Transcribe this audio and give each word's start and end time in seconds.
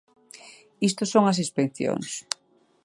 Isto 0.89 1.03
son 1.13 1.25
as 1.31 1.37
inspeccións. 1.45 2.09